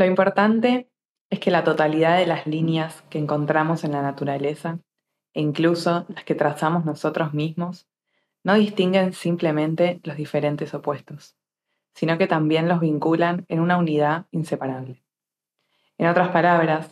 [0.00, 0.88] Lo importante
[1.28, 4.78] es que la totalidad de las líneas que encontramos en la naturaleza,
[5.34, 7.86] e incluso las que trazamos nosotros mismos,
[8.42, 11.36] no distinguen simplemente los diferentes opuestos,
[11.92, 15.02] sino que también los vinculan en una unidad inseparable.
[15.98, 16.88] En otras palabras,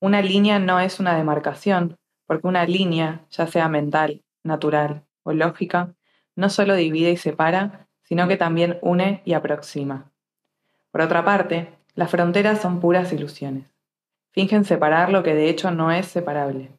[0.00, 5.94] una línea no es una demarcación, porque una línea, ya sea mental, natural o lógica,
[6.34, 10.10] no solo divide y separa, sino que también une y aproxima.
[10.90, 13.74] Por otra parte, las fronteras son puras ilusiones.
[14.32, 16.70] Fingen separar lo que de hecho no es separable.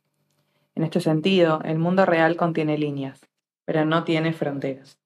[0.76, 3.28] En este sentido, el mundo real contiene líneas,
[3.66, 5.00] pero no tiene fronteras.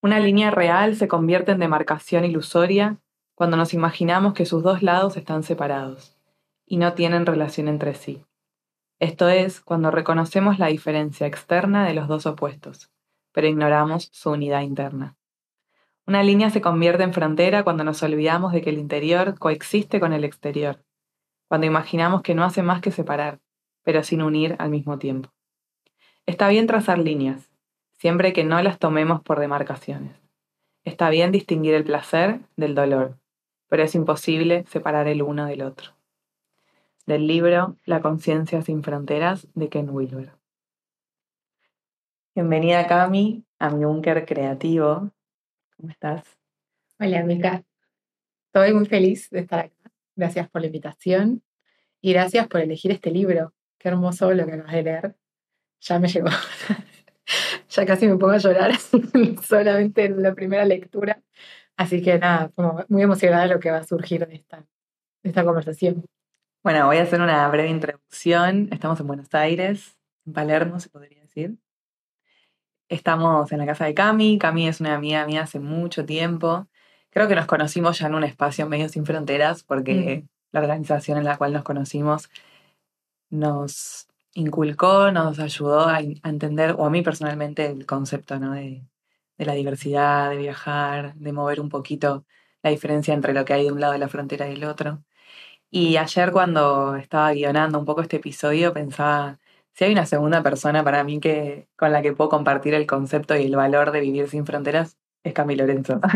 [0.00, 2.98] Una línea real se convierte en demarcación ilusoria
[3.34, 6.16] cuando nos imaginamos que sus dos lados están separados
[6.66, 8.24] y no tienen relación entre sí.
[8.98, 12.90] Esto es cuando reconocemos la diferencia externa de los dos opuestos,
[13.32, 15.16] pero ignoramos su unidad interna.
[16.06, 20.12] Una línea se convierte en frontera cuando nos olvidamos de que el interior coexiste con
[20.12, 20.84] el exterior,
[21.48, 23.40] cuando imaginamos que no hace más que separar,
[23.82, 25.30] pero sin unir al mismo tiempo.
[26.26, 27.50] Está bien trazar líneas,
[27.92, 30.14] siempre que no las tomemos por demarcaciones.
[30.84, 33.18] Está bien distinguir el placer del dolor,
[33.68, 35.92] pero es imposible separar el uno del otro.
[37.06, 40.32] Del libro La conciencia sin fronteras de Ken Wilber.
[42.34, 45.13] Bienvenida Cami a mi búnker creativo.
[45.84, 46.24] ¿Cómo estás?
[46.98, 47.62] Hola, Mica.
[48.46, 49.92] Estoy muy feliz de estar acá.
[50.16, 51.42] Gracias por la invitación
[52.00, 53.52] y gracias por elegir este libro.
[53.76, 55.16] Qué hermoso lo que acabas de leer.
[55.80, 56.28] Ya me llegó.
[57.68, 58.72] ya casi me pongo a llorar
[59.42, 61.22] solamente en la primera lectura.
[61.76, 64.64] Así que nada, como muy emocionada de lo que va a surgir de esta,
[65.22, 66.06] de esta conversación.
[66.62, 68.70] Bueno, voy a hacer una breve introducción.
[68.72, 71.58] Estamos en Buenos Aires, en Palermo, se podría decir.
[72.94, 74.38] Estamos en la casa de Cami.
[74.38, 76.68] Cami es una amiga mía hace mucho tiempo.
[77.10, 80.28] Creo que nos conocimos ya en un espacio medio sin fronteras porque mm.
[80.52, 82.30] la organización en la cual nos conocimos
[83.30, 88.52] nos inculcó, nos ayudó a, entender, o a mí personalmente, el concepto ¿no?
[88.52, 88.84] de,
[89.38, 92.24] de, la diversidad, de viajar, de mover un poquito
[92.62, 95.02] la diferencia entre lo que hay de un lado de la frontera y el otro.
[95.68, 99.40] Y ayer cuando estaba guionando un poco este episodio pensaba,
[99.74, 103.36] si hay una segunda persona para mí que, con la que puedo compartir el concepto
[103.36, 106.00] y el valor de vivir sin fronteras, es Cami Lorenzo.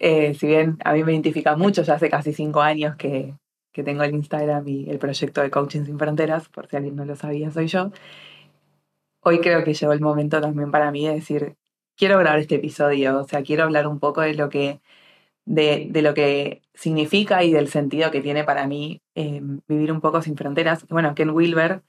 [0.00, 3.32] Eh, si bien a mí me identifica mucho, ya hace casi cinco años que,
[3.72, 7.04] que tengo el Instagram y el proyecto de Coaching Sin Fronteras, por si alguien no
[7.04, 7.90] lo sabía, soy yo.
[9.20, 11.56] Hoy creo que llegó el momento también para mí de decir,
[11.96, 14.80] quiero grabar este episodio, o sea, quiero hablar un poco de lo que,
[15.46, 20.00] de, de lo que significa y del sentido que tiene para mí eh, vivir un
[20.00, 20.86] poco sin fronteras.
[20.88, 21.82] Bueno, Ken Wilber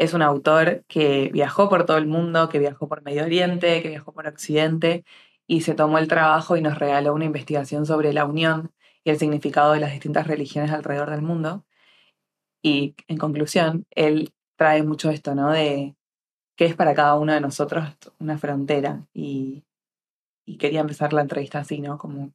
[0.00, 3.90] es un autor que viajó por todo el mundo, que viajó por Medio Oriente, que
[3.90, 5.04] viajó por Occidente
[5.46, 8.72] y se tomó el trabajo y nos regaló una investigación sobre la unión
[9.04, 11.66] y el significado de las distintas religiones alrededor del mundo.
[12.62, 15.50] Y en conclusión, él trae mucho esto, ¿no?
[15.50, 15.94] De
[16.56, 17.84] qué es para cada uno de nosotros
[18.18, 19.06] una frontera.
[19.12, 19.64] Y,
[20.58, 21.98] quería empezar la entrevista así, ¿no?
[21.98, 22.32] Como,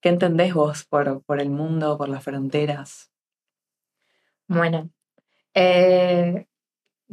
[0.00, 3.10] ¿qué entendés vos por, por el mundo, por las fronteras?
[4.48, 4.90] Bueno,
[5.54, 6.46] eh,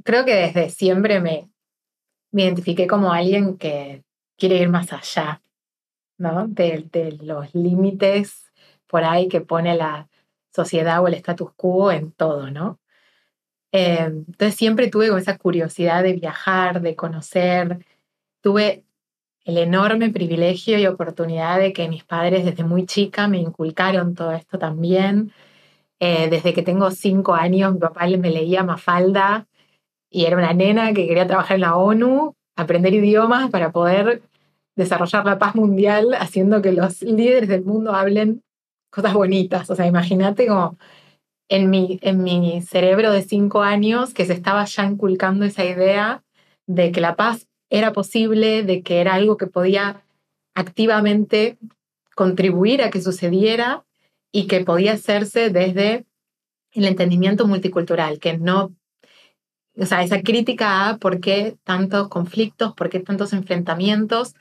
[0.03, 1.49] creo que desde siempre me,
[2.31, 4.03] me identifiqué como alguien que
[4.37, 5.41] quiere ir más allá,
[6.17, 6.47] ¿no?
[6.47, 8.51] De, de los límites
[8.87, 10.07] por ahí que pone la
[10.53, 12.79] sociedad o el status quo en todo, ¿no?
[13.71, 17.85] Eh, entonces siempre tuve esa curiosidad de viajar, de conocer.
[18.41, 18.85] Tuve
[19.43, 24.31] el enorme privilegio y oportunidad de que mis padres desde muy chica me inculcaron todo
[24.31, 25.31] esto también.
[25.99, 29.47] Eh, desde que tengo cinco años, mi papá me leía Mafalda
[30.09, 34.21] y era una nena que quería trabajar en la ONU, aprender idiomas para poder
[34.75, 38.43] desarrollar la paz mundial, haciendo que los líderes del mundo hablen
[38.91, 39.69] cosas bonitas.
[39.69, 40.77] O sea, imagínate como
[41.49, 46.23] en mi, en mi cerebro de cinco años que se estaba ya inculcando esa idea
[46.67, 50.03] de que la paz era posible, de que era algo que podía
[50.55, 51.57] activamente
[52.15, 53.85] contribuir a que sucediera
[54.31, 56.05] y que podía hacerse desde
[56.73, 58.73] el entendimiento multicultural, que no,
[59.77, 64.35] esa crítica a por qué tantos conflictos, por qué tantos enfrentamientos,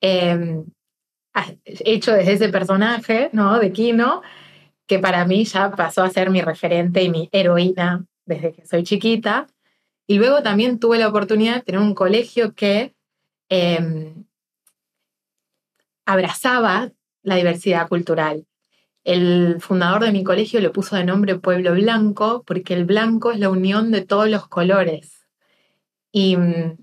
[0.00, 0.64] em,
[1.64, 3.58] hecho desde ese personaje, ¿no?
[3.58, 4.22] De Kino,
[4.86, 8.82] que para mí ya pasó a ser mi referente y mi heroína desde que soy
[8.82, 9.46] chiquita.
[10.06, 12.94] Y luego también tuve la oportunidad de tener un colegio que
[13.48, 14.24] em,
[16.06, 18.46] abrazaba la diversidad cultural.
[19.04, 23.38] El fundador de mi colegio le puso de nombre Pueblo Blanco porque el blanco es
[23.38, 25.26] la unión de todos los colores.
[26.12, 26.76] Y mm,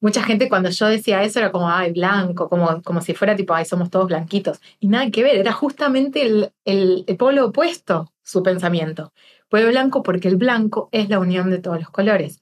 [0.00, 3.54] mucha gente cuando yo decía eso era como, ay, blanco, como, como si fuera tipo,
[3.54, 4.60] ay, somos todos blanquitos.
[4.80, 9.12] Y nada que ver, era justamente el, el, polo opuesto su pensamiento.
[9.48, 12.40] Pueblo blanco porque el blanco es la unión de todos los colores.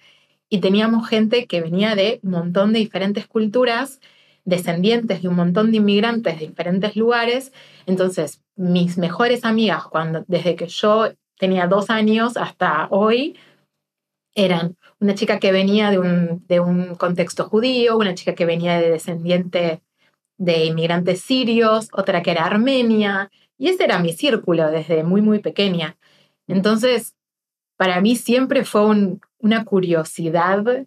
[0.49, 4.01] Y teníamos gente que venía de un montón de diferentes culturas,
[4.45, 7.53] descendientes de un montón de inmigrantes de diferentes lugares.
[7.87, 13.37] Entonces, mis mejores amigas, cuando, desde que yo tenía dos años hasta hoy,
[14.35, 18.81] eran una chica que venía de un, de un contexto judío, una chica que venía
[18.81, 19.83] de descendiente
[20.39, 25.39] de inmigrantes sirios, otra que era armenia, y ese era mi círculo desde muy, muy
[25.39, 25.97] pequeña.
[26.49, 27.15] Entonces,
[27.77, 28.83] para mí siempre fue
[29.39, 30.87] una curiosidad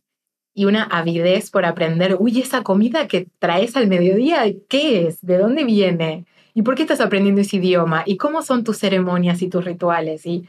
[0.58, 5.20] y una avidez por aprender, uy, esa comida que traes al mediodía, ¿qué es?
[5.22, 6.26] ¿De dónde viene?
[6.54, 8.04] ¿Y por qué estás aprendiendo ese idioma?
[8.06, 10.26] ¿Y cómo son tus ceremonias y tus rituales?
[10.26, 10.48] Y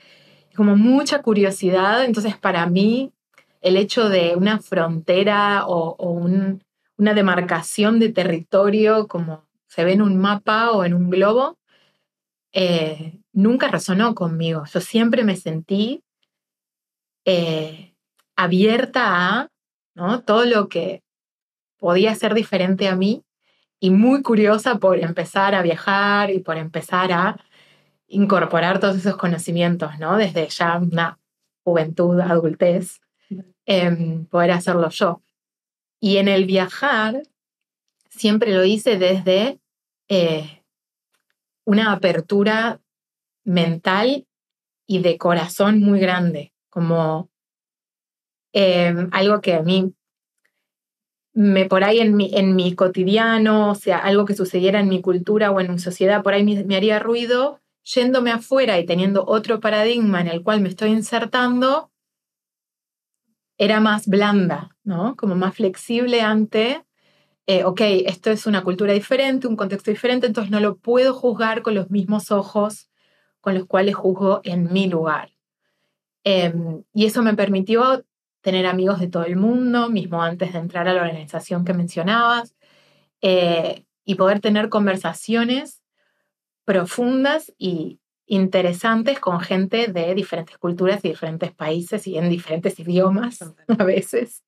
[0.54, 2.04] como mucha curiosidad.
[2.04, 3.12] Entonces, para mí,
[3.60, 5.96] el hecho de una frontera o,
[6.98, 11.58] una demarcación de territorio, como se ve en un mapa o en un globo,
[12.52, 14.62] eh, nunca resonó conmigo.
[14.72, 16.04] Yo siempre me sentí
[17.24, 17.92] eh,
[18.36, 19.50] abierta a
[19.96, 20.22] ¿no?
[20.22, 21.02] todo lo que
[21.78, 23.24] podía ser diferente a mí
[23.80, 27.44] y muy curiosa por empezar a viajar y por empezar a
[28.06, 30.16] incorporar todos esos conocimientos, ¿no?
[30.16, 31.18] Desde ya una
[31.64, 33.00] juventud, adultez,
[33.66, 35.22] em, poder hacerlo yo.
[36.00, 37.22] Y en el viajar,
[38.08, 39.58] siempre lo hice desde
[40.08, 40.62] eh,
[41.64, 42.80] una apertura
[43.44, 44.26] mental
[44.86, 47.28] y de corazón muy grande, como
[48.58, 49.92] em, algo que a mí
[51.34, 55.02] me por ahí en mi, en mi cotidiano, o sea, algo que sucediera en mi
[55.02, 59.60] cultura o en mi sociedad, por ahí me haría ruido, yéndome afuera y teniendo otro
[59.60, 61.90] paradigma en el cual me estoy insertando,
[63.58, 65.16] era más blanda, ¿no?
[65.16, 66.82] Como más flexible ante,
[67.46, 71.60] eh, ok, esto es una cultura diferente, un contexto diferente, entonces no lo puedo juzgar
[71.60, 72.88] con los mismos ojos
[73.42, 75.30] con los cuales juzgo en mi lugar.
[76.24, 78.04] Em, y eso me permitió
[78.46, 82.54] tener amigos de todo el mundo, mismo antes de entrar a la organización que mencionabas,
[83.20, 85.82] eh, y poder tener conversaciones
[86.64, 93.40] profundas y interesantes con gente de diferentes culturas y diferentes países y en diferentes idiomas
[93.80, 94.44] a veces.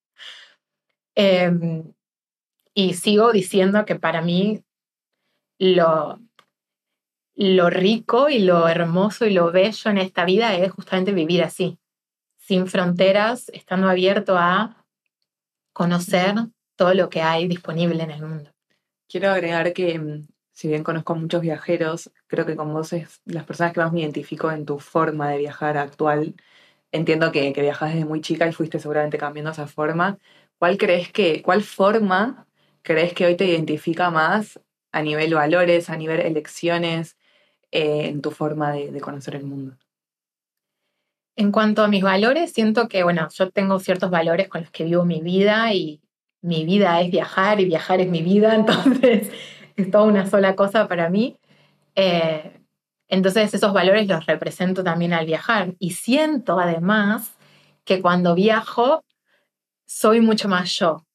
[1.16, 1.92] Em,
[2.72, 4.62] y sigo diciendo que para mí
[5.58, 6.20] lo,
[7.34, 11.80] lo rico y lo hermoso y lo bello en esta vida es justamente vivir así,
[12.48, 14.82] sin fronteras, estando abierto a
[15.74, 16.34] conocer
[16.76, 18.50] todo lo que hay disponible en el mundo.
[19.06, 23.44] Quiero agregar que mm, si bien conozco muchos viajeros, creo que con vos es las
[23.44, 26.36] personas que más me identifico en tu forma de viajar actual.
[26.90, 30.16] Entiendo que, que viajas desde muy chica y fuiste seguramente cambiando esa forma.
[30.56, 32.46] ¿Cuál crees que, cuál forma
[32.80, 34.58] crees que hoy te identifica más
[34.90, 37.18] a nivel valores, a nivel elecciones,
[37.72, 39.76] eh, en tu forma de, de conocer el mundo?
[41.38, 44.82] En cuanto a mis valores, siento que, bueno, yo tengo ciertos valores con los que
[44.82, 46.02] vivo mi vida y
[46.42, 49.30] mi vida es viajar y viajar es mi vida, entonces
[49.76, 51.38] es toda una sola cosa para mí.
[51.94, 52.60] Eh,
[53.06, 55.76] entonces esos valores los represento también al viajar.
[55.78, 57.36] Y siento además
[57.84, 59.04] que cuando viajo
[59.86, 61.06] soy mucho más yo.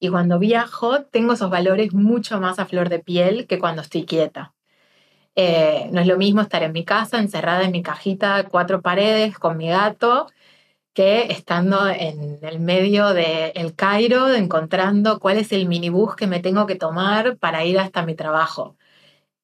[0.00, 4.06] Y cuando viajo tengo esos valores mucho más a flor de piel que cuando estoy
[4.06, 4.55] quieta.
[5.36, 9.38] Eh, no es lo mismo estar en mi casa, encerrada en mi cajita, cuatro paredes,
[9.38, 10.28] con mi gato,
[10.94, 16.40] que estando en el medio del el Cairo, encontrando cuál es el minibús que me
[16.40, 18.76] tengo que tomar para ir hasta mi trabajo.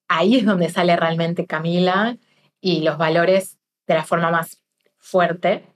[0.09, 2.17] Ahí es donde sale realmente Camila
[2.61, 4.63] y los valores de la forma más
[4.99, 5.67] fuerte,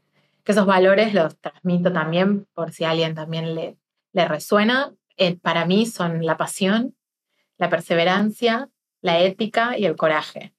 [0.45, 3.77] que esos valores los transmito también por si a alguien también le,
[4.13, 4.95] le resuena.
[5.19, 6.95] Eh, para mí son la pasión,
[7.59, 8.71] la perseverancia,
[9.07, 10.53] la ética y el coraje.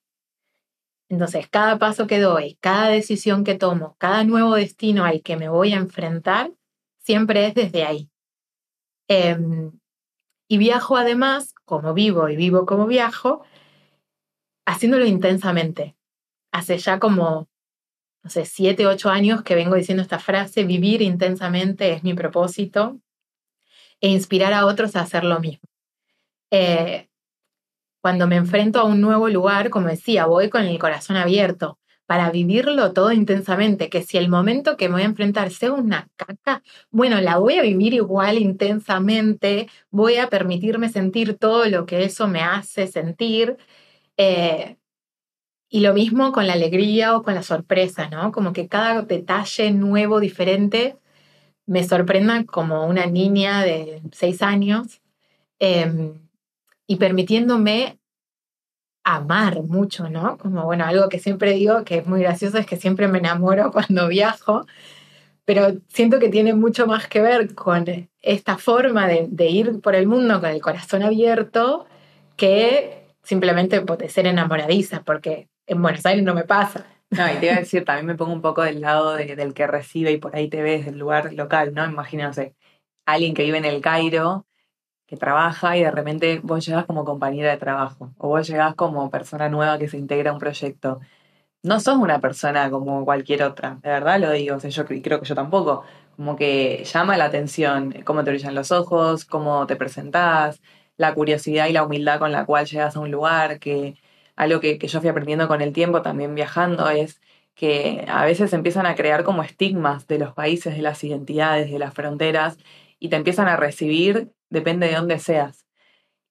[1.09, 5.49] Entonces, cada paso que doy, cada decisión que tomo, cada nuevo destino al que me
[5.49, 6.51] voy a enfrentar,
[6.99, 8.09] siempre es desde ahí.
[9.09, 9.71] Em,
[10.49, 13.43] y viajo además, como vivo y vivo como viajo,
[14.65, 15.97] haciéndolo intensamente.
[16.53, 17.49] Hace ya como,
[18.23, 22.99] no sé, siete, ocho años que vengo diciendo esta frase, vivir intensamente es mi propósito
[23.99, 25.67] e inspirar a otros a hacer lo mismo.
[26.51, 27.09] Eh,
[28.07, 32.31] cuando me enfrento a un nuevo lugar, como decía, voy con el corazón abierto para
[32.31, 36.63] vivirlo todo intensamente, que si el momento que me voy a enfrentar sea una caca,
[36.89, 42.29] bueno, la voy a vivir igual intensamente, voy a permitirme sentir todo lo que eso
[42.29, 43.57] me hace sentir.
[44.15, 44.77] Eh,
[45.67, 48.31] y lo mismo con la alegría o con la sorpresa, ¿no?
[48.31, 50.95] Como que cada detalle nuevo, diferente,
[51.65, 55.01] me sorprenda como una niña de seis años
[55.59, 56.13] em,
[56.87, 57.96] y permitiéndome
[59.15, 60.37] amar mucho, ¿no?
[60.37, 63.71] Como, bueno, algo que siempre digo que es muy gracioso es que siempre me enamoro
[63.73, 64.65] cuando viajo,
[65.45, 67.85] pero siento que tiene mucho más que ver con
[68.21, 71.85] esta forma de, ir por el mundo con el corazón abierto
[72.35, 76.85] que simplemente de ser enamoradiza, porque en Buenos Aires no me pasa.
[77.09, 79.67] No, y te iba a decir, también me pongo un poco del lado del que
[79.67, 81.85] recibe y por ahí te ves del lugar local, ¿no?
[81.85, 82.55] Imagínate,
[83.05, 84.46] alguien que vive en el Cairo,
[85.07, 89.09] que trabaja y de repente vos llegas como compañera de trabajo o vos llegás como
[89.09, 90.99] persona nueva que se integra a un proyecto.
[91.63, 95.25] No sos una persona como cualquier otra, de verdad lo digo, o yo creo que
[95.25, 95.83] yo tampoco.
[96.15, 100.61] Como que llama la atención cómo te brillan los ojos, cómo te presentás,
[100.97, 103.95] la curiosidad y la humildad con la cual llegas a un lugar, que
[104.35, 107.21] algo que, yo fui aprendiendo con el tiempo también viajando es
[107.55, 111.79] que a veces empiezan a crear como estigmas de los países, de las identidades, de
[111.79, 112.57] las fronteras,
[112.99, 115.65] y te empiezan a recibir, depende de dónde seas.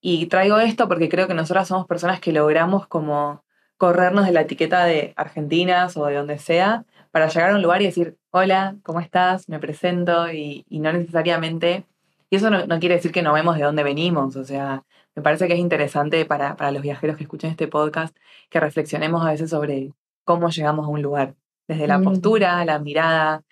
[0.00, 3.44] Y traigo esto porque creo que nosotras somos personas que logramos como
[3.76, 7.82] corrernos de la etiqueta de argentinas o de donde sea para llegar a un lugar
[7.82, 9.48] y decir, hola, ¿cómo estás?
[9.48, 11.86] Me presento y, no necesariamente,
[12.30, 15.22] y eso no, no, quiere decir que no vemos de dónde venimos, o sea, me
[15.22, 18.14] parece que es interesante para, para los viajeros que escuchen este podcast
[18.50, 19.92] que reflexionemos a veces sobre
[20.24, 21.34] cómo llegamos a un lugar,
[21.66, 22.04] desde la mm.
[22.04, 23.42] postura, la mirada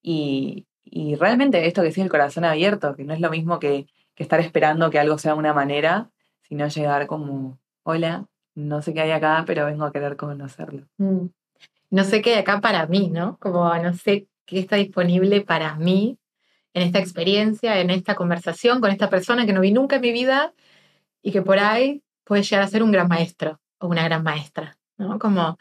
[0.00, 3.86] y, y realmente esto que sigue el corazón abierto, que no es lo mismo que,
[4.18, 6.10] que, estar esperando que algo sea una manera,
[6.42, 10.86] sino llegar como, hola, no sé qué hay acá, pero vengo a querer conocerlo.
[10.96, 11.26] Mm.
[11.90, 13.38] No sé qué hay acá para mí, ¿no?
[13.38, 16.18] Como no sé qué está disponible para mí
[16.74, 20.12] en esta experiencia, en esta conversación con esta persona que no vi nunca en mi
[20.12, 20.52] vida
[21.22, 24.76] y que por ahí puede llegar a ser un gran maestro o una gran maestra,
[24.96, 25.18] ¿no?
[25.18, 25.58] Como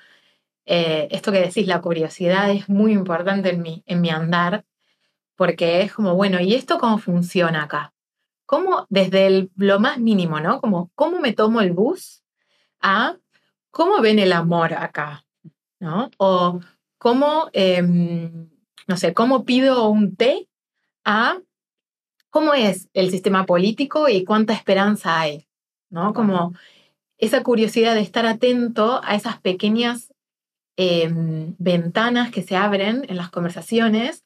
[0.65, 4.65] eh, esto que decís, la curiosidad es muy importante en mi, en mi andar,
[5.35, 7.93] porque es como, bueno, ¿y esto cómo funciona acá?
[8.47, 10.59] ¿Cómo, desde lo más mínimo, ¿no?
[10.59, 12.23] Como, ¿cómo me tomo el bus?
[12.81, 13.17] A,
[13.69, 15.23] ¿cómo ven el amor acá?
[15.79, 16.09] ¿No?
[16.17, 16.59] O,
[16.97, 18.49] ¿cómo, em,
[18.87, 20.49] no sé, cómo pido un té?
[21.05, 21.37] A,
[22.31, 25.47] ¿cómo es el sistema político y cuánta esperanza hay?
[25.89, 26.13] ¿no?
[26.13, 26.53] Como
[27.17, 30.13] esa curiosidad de estar atento a esas pequeñas
[30.75, 34.23] em, ventanas que se abren en las conversaciones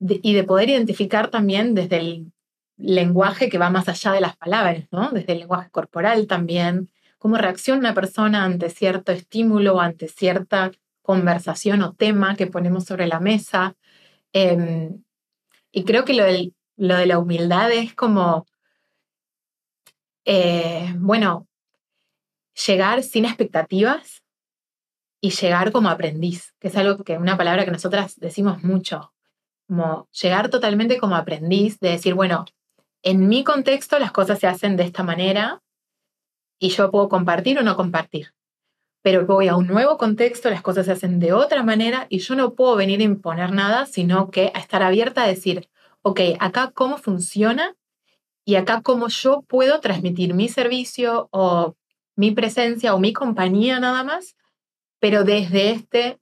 [0.00, 2.32] y de poder identificar también desde el
[2.76, 5.10] lenguaje que va más allá de las palabras, ¿no?
[5.10, 10.70] Desde el lenguaje corporal también, cómo reacciona una persona ante cierto estímulo, ante cierta
[11.02, 13.76] conversación o tema que ponemos sobre la mesa.
[14.32, 15.02] Em,
[15.72, 16.24] y creo que lo,
[16.76, 18.46] lo de la humildad es como
[20.24, 21.46] eh, bueno,
[22.66, 24.22] llegar sin expectativas
[25.20, 29.12] y llegar como aprendiz, que es algo que una palabra que nosotras decimos mucho,
[29.66, 32.44] como llegar totalmente como aprendiz, de decir, bueno,
[33.04, 35.62] en mi contexto las cosas se hacen de esta manera
[36.58, 38.32] y yo puedo compartir o no compartir.
[39.02, 42.34] Pero voy a un nuevo contexto, las cosas se hacen de otra manera y yo
[42.34, 45.68] no puedo venir a imponer nada, sino que a estar abierta a decir,
[46.00, 47.76] ok, acá cómo funciona
[48.46, 51.76] y acá cómo yo puedo transmitir mi servicio o
[52.16, 54.34] mi presencia o mi compañía nada más,
[54.98, 56.18] pero desde este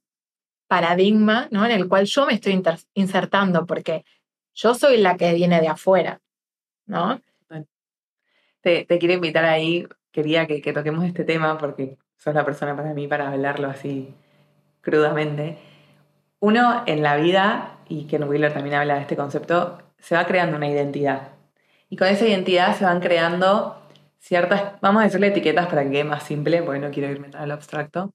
[0.67, 1.65] paradigma ¿no?
[1.65, 2.61] en el cual yo me estoy
[2.95, 4.05] insertando, porque
[4.55, 6.21] yo soy la que viene de afuera,
[6.87, 7.21] ¿no?
[8.61, 12.95] Te, quiero invitar ahí, quería que, que, toquemos este tema porque sos la persona para
[12.95, 14.15] mí para hablarlo así
[14.81, 15.59] crudamente.
[16.39, 20.57] Uno en la vida, y Ken Wheeler también habla de este concepto, se va creando
[20.57, 21.29] una identidad.
[21.89, 23.81] Y con esa identidad se van creando
[24.19, 27.51] ciertas, vamos a decirle etiquetas para que quede más simple, porque no quiero irme al
[27.51, 28.15] abstracto.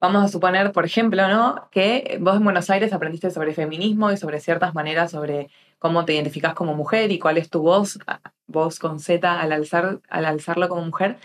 [0.00, 1.68] Vamos a suponer, por ejemplo, ¿no?
[1.70, 5.48] que vos en Buenos Aires aprendiste sobre feminismo y sobre ciertas maneras sobre
[5.78, 7.98] cómo te identificás como mujer y cuál es tu voz,
[8.46, 11.18] voz con Z al, alzar, al alzarlo como mujer.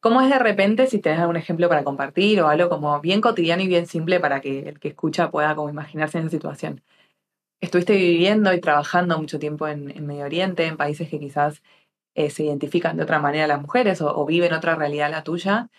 [0.00, 3.62] ¿Cómo es de repente, si tenés algún ejemplo para compartir o algo como bien cotidiano
[3.62, 6.82] y bien simple para que el que escucha pueda como imaginarse en esa situación?
[7.64, 11.62] estuviste viviendo y trabajando mucho tiempo en, Medio Oriente, en países que quizás
[12.14, 15.70] eh, se identifican de otra manera las mujeres o, viven otra realidad la tuya,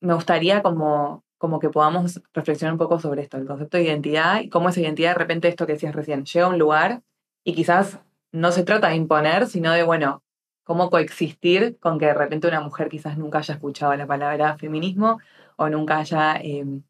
[0.00, 4.42] me gustaría como, como que podamos reflexionar un poco sobre esto, el concepto de identidad
[4.42, 7.02] y cómo esa identidad de repente, esto que decías recién, llega a un lugar
[7.44, 7.98] y quizás
[8.30, 10.22] no se trata de imponer, sino de, bueno,
[10.64, 15.18] cómo coexistir con que de repente una mujer quizás nunca haya escuchado la palabra feminismo
[15.56, 16.36] o nunca haya...
[16.36, 16.82] Em,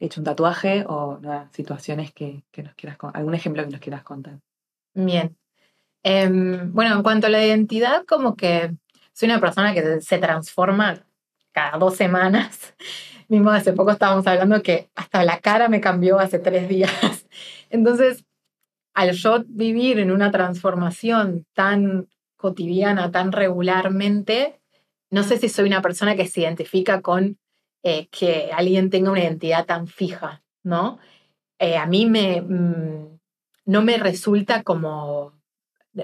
[0.00, 1.20] hecho un tatuaje o
[1.50, 4.38] situaciones que, nos quieras algún ejemplo que nos quieras contar.
[4.94, 5.36] Bien.
[6.02, 8.74] Em, bueno, en cuanto a la identidad, como que
[9.12, 11.04] soy una persona que se transforma
[11.52, 12.74] cada dos semanas.
[13.28, 16.90] Mismo hace poco estábamos hablando que hasta la cara me cambió hace tres días.
[17.70, 18.24] Entonces,
[18.94, 24.60] al yo vivir en una transformación tan cotidiana, tan regularmente,
[25.10, 27.38] no sé si soy una persona que se identifica con
[27.82, 30.98] eh, que alguien tenga una identidad tan fija, ¿no?
[31.58, 33.18] Eh, a mí me, mm,
[33.66, 35.34] no me resulta como,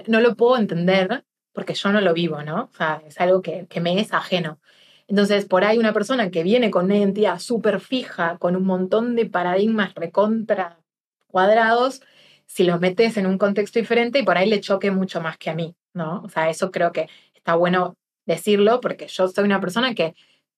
[0.07, 2.69] no lo puedo entender porque yo no lo vivo, ¿no?
[2.71, 4.59] O sea, es algo que, que me es ajeno.
[5.07, 9.15] Entonces, por ahí una persona que viene con una identidad súper fija, con un montón
[9.15, 10.79] de paradigmas recontra
[11.27, 12.01] cuadrados,
[12.47, 15.49] si los metes en un contexto diferente y por ahí le choque mucho más que
[15.49, 16.21] a mí, ¿no?
[16.21, 17.95] O sea, eso creo que está bueno
[18.25, 20.15] decirlo porque yo soy una persona que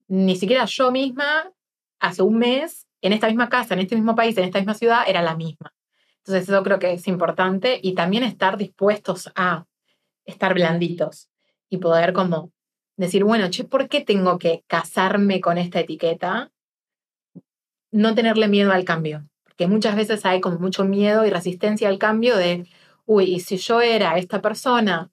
[0.08, 1.52] ni siquiera yo misma
[2.00, 5.04] hace un mes, en esta misma casa, en este mismo país, en esta misma ciudad,
[5.08, 5.74] era la misma.
[6.20, 9.66] Entonces eso creo que es importante y también estar dispuestos a
[10.26, 11.30] estar blanditos
[11.70, 12.52] y poder como
[12.98, 16.52] decir, bueno, che, ¿por qué tengo que casarme con esta etiqueta?
[17.92, 22.00] No tenerle miedo al cambio, porque muchas veces hay como mucho miedo y resistencia al
[22.00, 22.68] cambio de,
[23.06, 25.10] uy, y si yo era esta persona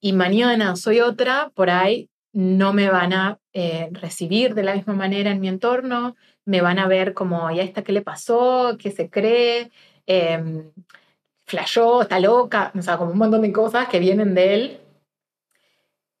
[0.00, 4.94] y mañana soy otra, por ahí no me van a eh, recibir de la misma
[4.94, 8.76] manera en mi entorno, me van a ver como, ¿y a esta qué le pasó?
[8.78, 9.70] ¿Qué se cree?
[10.06, 10.70] Eh,
[11.46, 14.81] flashó, está loca, o sea, como un montón de cosas que vienen de él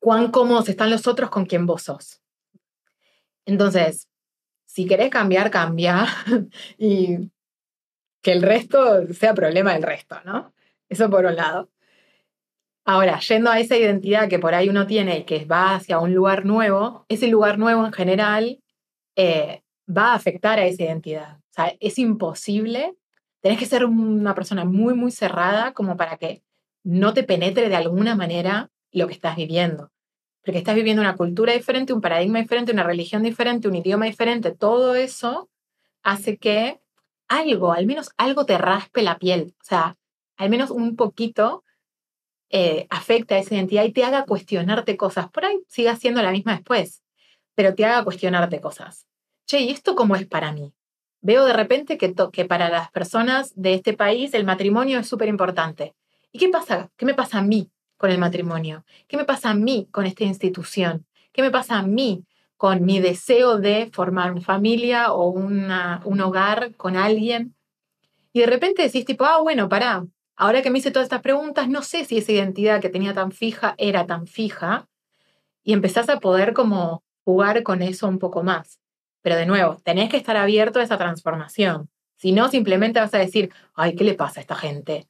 [0.02, 2.20] cuán cómodos están los otros con quien vos sos.
[3.46, 4.08] Entonces,
[4.66, 6.08] si querés cambiar, cambia
[6.76, 7.30] y
[8.20, 10.52] que el resto sea problema del resto, ¿no?
[10.88, 11.70] Eso por un lado.
[12.84, 16.12] Ahora, yendo a esa identidad que por ahí uno tiene y que va hacia un
[16.12, 18.60] lugar nuevo, ese lugar nuevo en general
[19.14, 21.38] eh, va a afectar a esa identidad.
[21.38, 22.96] O sea, es imposible.
[23.40, 26.42] Tenés que ser una persona muy, muy cerrada como para que
[26.82, 29.91] no te penetre de alguna manera lo que estás viviendo.
[30.44, 34.50] Porque estás viviendo una cultura diferente, un paradigma diferente, una religión diferente, un idioma diferente.
[34.50, 35.48] Todo eso
[36.02, 36.80] hace que
[37.28, 39.54] algo, al menos algo te raspe la piel.
[39.60, 39.96] O sea,
[40.36, 41.64] al menos un poquito
[42.50, 45.30] eh, afecta a esa identidad y te haga cuestionarte cosas.
[45.30, 47.02] Por ahí sigas siendo la misma después,
[47.54, 49.06] pero te haga cuestionarte cosas.
[49.46, 50.74] Che, ¿y esto cómo es para mí?
[51.20, 55.28] Veo de repente que, que para las personas de este país el matrimonio es súper
[55.28, 55.94] importante.
[56.32, 56.90] ¿Y qué pasa?
[56.96, 57.70] ¿Qué me pasa a mí
[58.02, 58.84] con el matrimonio?
[59.06, 61.06] ¿Qué me pasa a mí con esta institución?
[61.32, 66.20] ¿Qué me pasa a mí con mi deseo de formar una familia o una, un
[66.20, 67.54] hogar con alguien?
[68.32, 71.68] Y de repente decís tipo, ah, bueno, pará, ahora que me hice todas estas preguntas,
[71.68, 74.88] no sé si esa identidad que tenía tan fija era tan fija.
[75.62, 78.80] Y empezás a poder como jugar con eso un poco más.
[79.20, 81.88] Pero de nuevo, tenés que estar abierto a esa transformación.
[82.16, 85.06] Si no, simplemente vas a decir, ay, ¿qué le pasa a esta gente?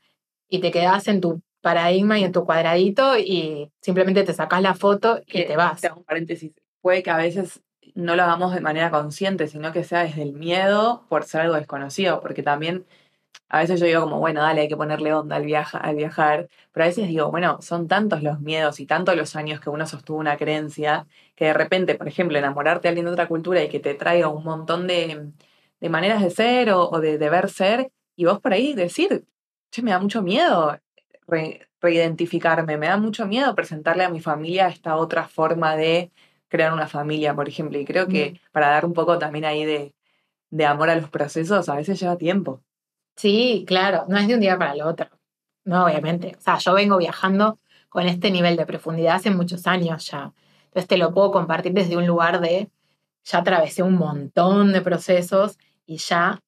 [0.51, 4.75] Y te quedás en tu paradigma y en tu cuadradito y simplemente te sacas la
[4.75, 5.81] foto y te vas.
[5.97, 6.53] un paréntesis.
[6.81, 7.63] Puede que a veces
[7.95, 11.55] no lo hagamos de manera consciente, sino que sea desde el miedo por ser algo
[11.55, 12.85] desconocido, porque también
[13.49, 16.49] a veces yo digo como, bueno, dale, hay que ponerle onda al, viaja, al viajar,
[16.73, 19.87] pero a veces digo, bueno, son tantos los miedos y tantos los años que uno
[19.87, 23.69] sostuvo una creencia, que de repente, por ejemplo, enamorarte de alguien de otra cultura y
[23.69, 25.33] que te traiga un montón de,
[25.81, 29.27] de maneras de ser o, o de deber ser, y vos por ahí decir,
[29.71, 30.79] che, me da mucho miedo,
[31.27, 32.77] reidentificarme.
[32.77, 36.11] Me da mucho miedo presentarle a mi familia esta otra forma de
[36.49, 37.79] crear una familia, por ejemplo.
[37.79, 38.53] Y creo que mm.
[38.53, 39.95] para dar un poco también ahí de,
[40.51, 42.63] de amor a los procesos, a veces lleva tiempo.
[43.17, 45.09] Sí, claro, no es de un día para el otro.
[45.65, 46.35] No, obviamente.
[46.39, 47.59] O sea, yo vengo viajando
[47.89, 50.33] con este nivel de profundidad hace muchos años ya.
[50.65, 52.71] Entonces te lo puedo compartir desde un lugar de,
[53.25, 56.41] ya atravesé un montón de procesos y ya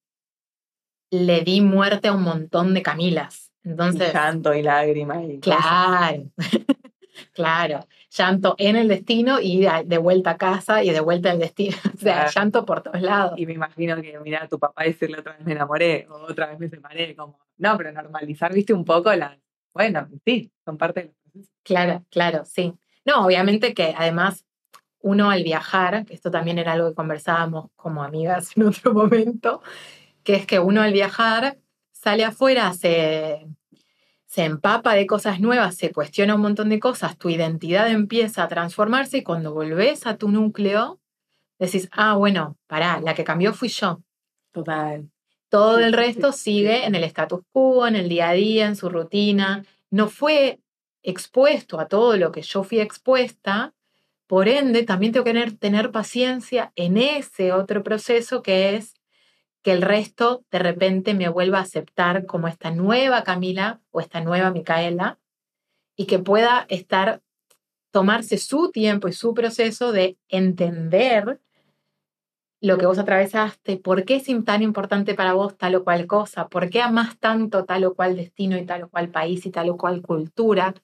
[1.11, 3.44] le di muerte a un montón de Camilas.
[3.65, 5.23] Entonces, llanto y lágrimas.
[5.27, 6.23] Y claro,
[7.33, 7.87] claro.
[8.11, 11.75] Llanto en el destino y de vuelta a casa y de vuelta al destino.
[11.95, 13.33] O sea, llanto por todos lados.
[13.37, 16.47] Y me imagino que mira a tu papá decirle otra vez me enamoré o otra
[16.47, 17.15] vez me separé.
[17.15, 19.37] Como, no, pero normalizar, viste, un poco la.
[19.73, 21.51] Bueno, sí, son parte del proceso.
[21.63, 22.73] Claro, claro, sí.
[23.03, 24.45] No, obviamente que además
[25.01, 29.61] uno al viajar, esto también era algo que conversábamos como amigas en otro momento,
[30.23, 31.57] que es que uno al viajar
[32.05, 33.47] sale afuera, se,
[34.27, 38.47] se empapa de cosas nuevas, se cuestiona un montón de cosas, tu identidad empieza a
[38.47, 40.99] transformarse y cuando volvés a tu núcleo,
[41.57, 44.03] decís, ah, bueno, pará, la que cambió fui yo.
[44.51, 45.09] Total.
[45.49, 48.87] Todo el resto sigue en el status quo, en el día a día, en su
[48.89, 49.65] rutina.
[49.89, 50.59] No fue
[51.01, 53.73] expuesto a todo lo que yo fui expuesta,
[54.27, 58.93] por ende, también tengo que tener paciencia en ese otro proceso que es
[59.65, 64.21] que el resto de repente me vuelva a aceptar como esta nueva Camila o esta
[64.21, 65.17] nueva Micaela
[65.95, 67.23] y que pueda estar,
[67.89, 71.41] tomarse su tiempo y su proceso de entender
[72.61, 76.47] lo que vos atravesaste, por qué es tan importante para vos tal o cual cosa,
[76.47, 79.71] por qué amás tanto tal o cual destino y tal o cual país y tal
[79.71, 80.75] o cual cultura.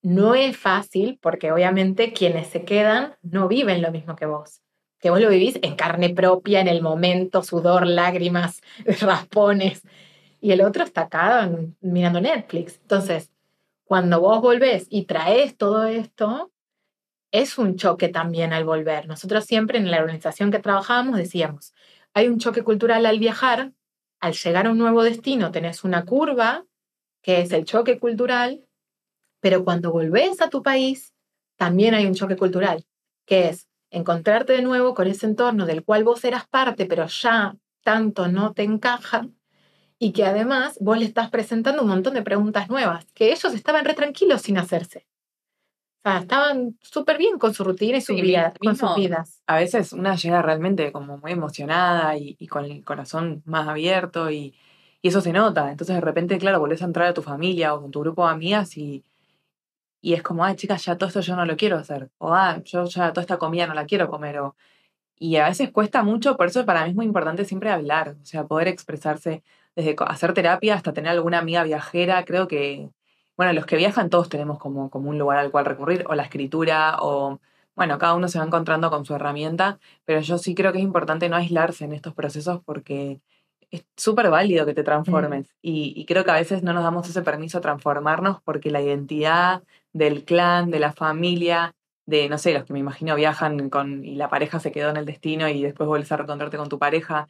[0.00, 4.62] No es fácil porque obviamente quienes se quedan no viven lo mismo que vos,
[4.98, 8.60] que vos lo vivís en carne propia, en el momento, sudor, lágrimas,
[9.00, 9.82] raspones,
[10.40, 12.78] y el otro está acá mirando Netflix.
[12.82, 13.32] Entonces,
[13.84, 16.52] cuando vos volvés y traes todo esto,
[17.32, 19.06] es un choque también al volver.
[19.06, 21.74] Nosotros siempre en la organización que trabajábamos decíamos,
[22.14, 23.72] hay un choque cultural al viajar,
[24.20, 26.64] al llegar a un nuevo destino tenés una curva,
[27.22, 28.64] que es el choque cultural,
[29.40, 31.12] pero cuando volvés a tu país,
[31.56, 32.84] también hay un choque cultural,
[33.26, 37.56] que es encontrarte de nuevo con ese entorno del cual vos eras parte, pero ya
[37.82, 39.28] tanto no te encaja,
[39.98, 43.84] y que además vos le estás presentando un montón de preguntas nuevas, que ellos estaban
[43.84, 45.06] re tranquilos sin hacerse
[46.16, 49.42] estaban súper bien con su rutina y su vida, con sus vidas.
[49.46, 54.54] A veces una llega realmente como muy emocionada y, con el corazón más abierto y,
[55.00, 55.70] eso se nota.
[55.70, 58.32] Entonces de repente, claro, volvés a entrar a tu familia o con tu grupo de
[58.32, 59.04] amigas y,
[60.00, 62.10] y es como, ah, chicas, ya todo esto yo no lo quiero hacer.
[62.18, 64.38] O, ah, yo ya toda esta comida no la quiero comer.
[64.40, 64.56] O,
[65.16, 68.24] y a veces cuesta mucho, por eso para mí es muy importante siempre hablar, o
[68.24, 69.42] sea, poder expresarse
[69.76, 72.90] desde hacer terapia hasta tener alguna amiga viajera, creo que
[73.38, 76.24] bueno, los que viajan todos tenemos como, como un lugar al cual recurrir, o la
[76.24, 77.40] escritura, o,
[77.76, 80.84] bueno, cada uno se va encontrando con su herramienta, pero yo sí creo que es
[80.84, 83.20] importante no aislarse en estos procesos porque
[83.70, 85.52] es súper válido que te transformes mm.
[85.62, 89.62] y, creo que a veces no nos damos ese permiso a transformarnos porque la identidad
[89.92, 91.74] del clan, de la familia,
[92.06, 94.96] de, no sé, los que me imagino viajan con, y la pareja se quedó en
[94.96, 97.28] el destino y después vuelves a reencontrarte con tu pareja,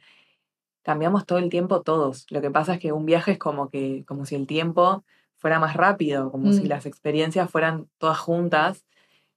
[0.83, 2.25] cambiamos todo el tiempo todos.
[2.29, 5.03] Lo que pasa es que un viaje es como que, como si el tiempo
[5.35, 6.67] fuera más rápido, como si mm.
[6.67, 8.85] las experiencias fueran todas juntas.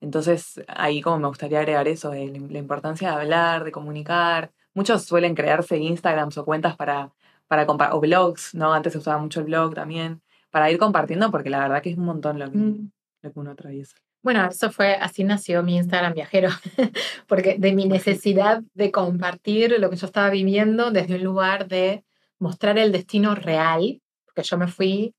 [0.00, 4.52] Entonces, ahí como me gustaría agregar eso, de la importancia de hablar, de comunicar.
[4.74, 7.12] Muchos suelen crearse Instagrams o cuentas para,
[7.46, 8.72] para o blogs, ¿no?
[8.72, 11.98] Antes se usaba mucho el blog también, para ir compartiendo, porque la verdad que es
[11.98, 12.90] un montón lo que, mm.
[13.22, 13.96] lo que uno atraviesa.
[14.22, 16.50] Bueno, eso fue, así nació mi Instagram viajero,
[17.26, 22.04] porque de mi necesidad de compartir lo que yo estaba viviendo desde un lugar de
[22.38, 25.14] mostrar el destino real, porque yo me fui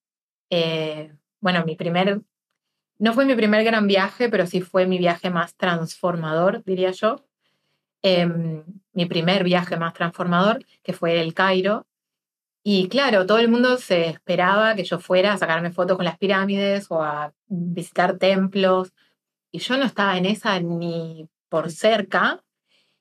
[0.56, 1.12] eh,
[1.44, 2.22] bueno, mi primer,
[3.00, 7.26] no fue mi primer gran viaje, pero sí fue mi viaje más transformador, diría yo.
[8.04, 11.88] Em, mi primer viaje más transformador, que fue el Cairo.
[12.64, 16.18] Y claro, todo el mundo se esperaba que yo fuera a sacarme fotos con las
[16.18, 18.94] pirámides o a visitar templos.
[19.52, 22.44] Y yo no estaba en esa ni por cerca.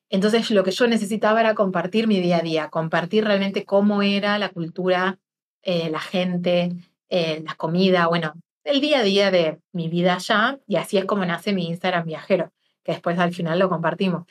[0.08, 4.38] Entonces lo que yo necesitaba era compartir mi día a día, compartir realmente cómo era
[4.38, 5.18] la cultura,
[5.62, 6.72] eh, la gente,
[7.08, 8.34] eh, la comida, bueno,
[8.64, 12.04] el día a día de mi vida allá, y así es como nace mi Instagram
[12.06, 12.52] viajero,
[12.84, 14.26] que después al final lo compartimos.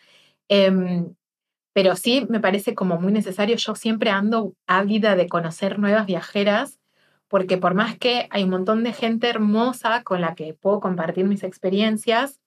[0.54, 1.16] Em,
[1.74, 6.78] pero sí me parece como muy necesario, yo siempre ando ávida de conocer nuevas viajeras,
[7.30, 11.26] porque por más que hay un montón de gente hermosa con la que puedo compartir
[11.26, 12.42] mis experiencias,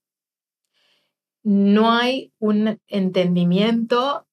[1.44, 4.26] no hay un entendimiento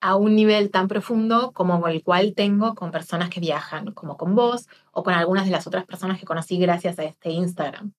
[0.00, 4.34] a un nivel tan profundo como el cual tengo con personas que viajan, como con
[4.34, 7.92] vos o con algunas de las otras personas que conocí gracias a este Instagram.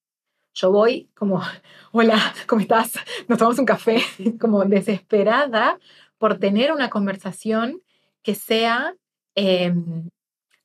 [0.59, 1.41] Yo voy como,
[1.93, 2.93] hola, ¿cómo estás?
[3.29, 4.01] Nos tomamos un café,
[4.41, 5.79] como desesperada
[6.17, 7.81] por tener una conversación
[8.21, 8.93] que sea
[9.35, 10.09] em,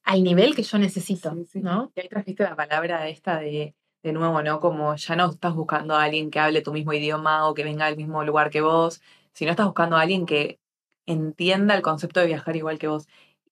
[0.02, 1.92] al nivel que yo necesito, ¿no?
[1.94, 4.58] Y ahí trajiste la palabra esta de, de nuevo, ¿no?
[4.58, 7.86] Como ya no estás buscando a alguien que hable tu mismo idioma o que venga
[7.86, 9.00] del mismo lugar que vos,
[9.32, 10.58] sino estás buscando a alguien que
[11.06, 13.06] entienda el concepto de viajar igual que vos.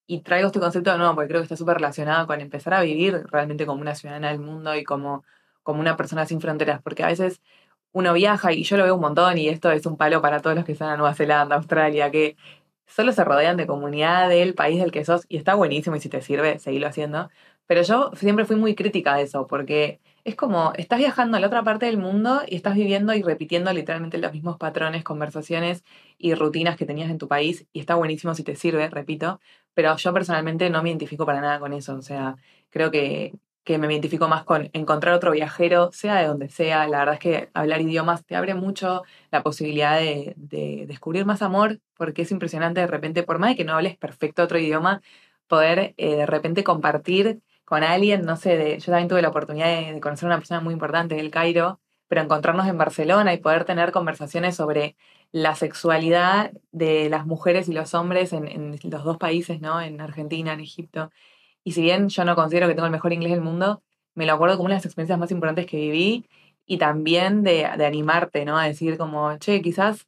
[0.09, 2.83] Y traigo este concepto de nuevo porque creo que está súper relacionado con empezar a
[2.83, 5.25] vivir realmente como una ciudadana del mundo y como,
[5.63, 7.41] como una persona sin fronteras, porque a veces
[7.93, 10.57] uno viaja y yo lo veo un montón y esto es un palo para todos
[10.57, 12.37] los que están a Nueva Zelanda, Australia, que
[12.87, 16.09] solo se rodean de comunidad del país del que sos y está buenísimo y si
[16.09, 17.31] te sirve, seguirlo haciendo.
[17.67, 21.47] Pero yo siempre fui muy crítica de eso porque es como, estás viajando a la
[21.49, 25.85] otra parte del mundo y estás viviendo y repitiendo literalmente los mismos patrones, conversaciones
[26.19, 29.41] y rutinas que tenías en tu país y está buenísimo si te sirve, repito,
[29.75, 32.37] pero yo personalmente no me identifico para nada con eso, o sea,
[32.71, 36.99] creo que, que me identifico más con encontrar otro viajero, sea de donde sea, la
[36.99, 41.81] verdad es que hablar idiomas te abre mucho la posibilidad de, de descubrir más amor,
[41.97, 45.01] porque es impresionante de repente, por más de que no hables perfecto otro idioma,
[45.53, 49.67] poder eh, de repente compartir con alguien, no sé, de, yo también tuve la oportunidad
[49.67, 53.65] de, conocer a una persona muy importante del Cairo, pero encontrarnos en Barcelona y poder
[53.67, 54.97] tener conversaciones sobre
[55.31, 59.81] la sexualidad de las mujeres y los hombres en, los dos países, ¿no?
[59.81, 61.11] En Argentina, en Egipto.
[61.65, 63.83] Y si bien yo no considero que tengo el mejor inglés del mundo,
[64.15, 66.27] me lo acuerdo como una de las experiencias más importantes que viví
[66.67, 68.59] y también de, de animarte, ¿no?
[68.59, 70.07] A decir como, che, quizás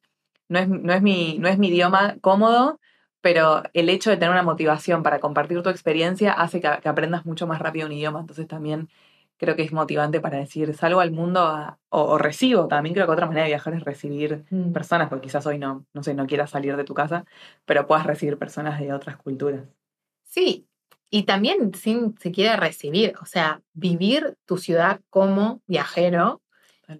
[0.48, 2.80] no es, no es, mi, no es mi idioma cómodo,
[3.20, 7.24] pero el hecho de tener una motivación para compartir tu experiencia hace que, que aprendas
[7.26, 8.20] mucho más rápido un idioma.
[8.20, 8.88] Entonces también
[9.36, 12.68] creo que es motivante para decir, salgo al mundo o, recibo.
[12.68, 14.72] También creo que otra manera de viajar es recibir mm.
[14.72, 17.24] personas, porque quizás hoy no, no sé, no quieras salir de tu casa,
[17.64, 19.64] pero puedas recibir personas de otras culturas.
[20.24, 20.66] Sí,
[21.10, 26.42] y también sin siquiera recibir, o sea, vivir tu ciudad como viajero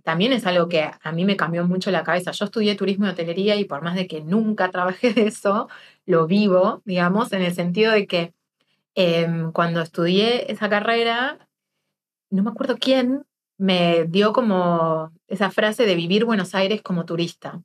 [0.02, 2.30] también es algo que a mí me cambió mucho la cabeza.
[2.30, 5.68] Yo estudié turismo y hotelería y por más de que nunca trabajé de eso,
[6.06, 8.34] lo vivo, digamos, en el sentido de que
[8.94, 11.48] em, cuando estudié esa carrera,
[12.30, 13.24] no me acuerdo quién,
[13.58, 17.62] me dio como esa frase de vivir Buenos Aires como turista.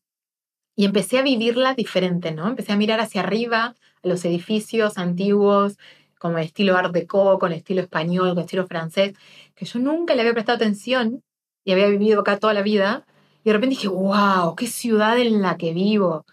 [0.75, 2.47] Y empecé a vivirla diferente, ¿no?
[2.47, 5.77] Empecé a mirar hacia arriba, a los edificios antiguos,
[6.19, 9.13] como el estilo art deco, con estilo español, con estilo francés,
[9.55, 11.23] que yo nunca le había prestado atención
[11.65, 13.05] y había vivido acá toda la vida.
[13.43, 16.25] Y de repente dije, wow, qué ciudad en la que vivo.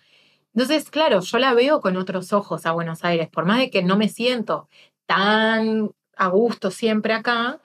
[0.54, 3.82] Entonces, claro, yo la veo con otros ojos a Buenos Aires, por más de que
[3.82, 4.68] no me siento
[5.06, 7.60] tan a gusto siempre acá,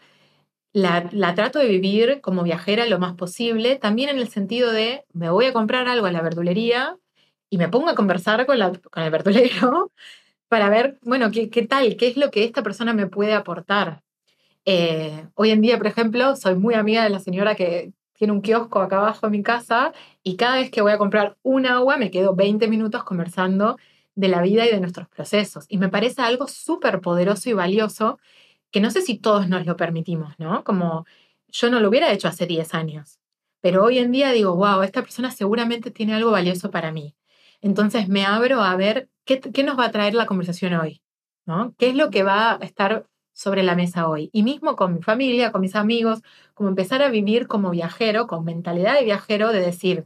[0.73, 5.29] la, trato de vivir como viajera lo más posible, también en el sentido de me
[5.29, 6.97] voy a comprar algo en la verdulería
[7.49, 9.91] y me pongo a conversar con, la, con el verdulero
[10.51, 14.03] para ver, bueno, qué, qué, tal, qué es lo que esta persona me puede aportar.
[14.65, 18.41] Eh, hoy en día, por ejemplo, soy muy amiga de la señora que tiene un
[18.41, 21.95] kiosco acá abajo de mi casa y cada vez que voy a comprar un agua
[21.95, 23.77] me quedo 20 minutos conversando
[24.15, 25.63] de la vida y de nuestros procesos.
[25.69, 28.19] Y me parece algo súper poderoso y valioso
[28.71, 30.65] que no sé si todos nos lo permitimos, ¿no?
[30.65, 31.05] Como
[31.47, 33.21] yo no lo hubiera hecho hace 10 años,
[33.61, 37.15] pero hoy en día digo, wow, esta persona seguramente tiene algo valioso para mí.
[37.61, 41.01] Entonces me abro a ver qué, nos va a traer la conversación hoy,
[41.45, 41.73] ¿no?
[41.77, 44.29] ¿Qué es lo que va a estar sobre la mesa hoy?
[44.33, 46.21] Y mismo con mi familia, con mis amigos,
[46.53, 50.05] como empezar a vivir como viajero, con mentalidad de viajero, de decir,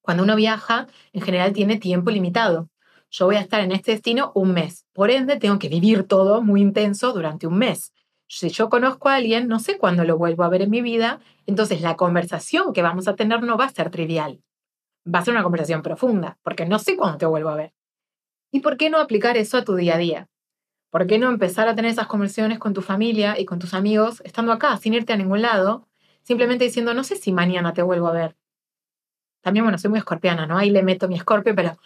[0.00, 2.68] cuando uno viaja, en general tiene tiempo limitado
[3.10, 4.84] yo voy a estar en este destino un mes.
[4.92, 7.92] Por ende, tengo que vivir todo muy intenso durante un mes.
[8.28, 11.20] Si yo conozco a alguien, no sé cuándo lo vuelvo a ver en mi vida,
[11.46, 14.42] entonces la conversación que vamos a tener no va a ser trivial.
[15.12, 17.72] Va a ser una conversación profunda, porque no sé cuándo te vuelvo a ver.
[18.50, 20.28] ¿Y por qué no aplicar eso a tu día a día?
[20.90, 24.22] ¿Por qué no empezar a tener esas conversaciones con tu familia y con tus amigos
[24.24, 25.86] estando acá, sin irte a ningún lado,
[26.22, 28.36] simplemente diciendo, no sé si mañana te vuelvo a ver?
[29.42, 30.58] También, bueno, soy muy escorpiana, ¿no?
[30.58, 31.76] Ahí le meto mi escorpio, pero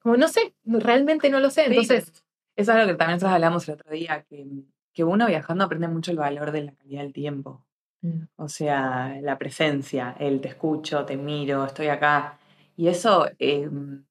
[0.00, 1.66] como no sé, realmente no lo sé.
[1.66, 2.24] Entonces.
[2.56, 4.46] es algo que también nosotros hablamos el otro día, que,
[4.92, 7.64] que uno viajando aprende mucho el valor de la calidad del tiempo.
[8.02, 8.22] Mm.
[8.36, 12.38] O sea, la presencia, el te escucho, te miro, estoy acá.
[12.80, 14.06] Y eso, em,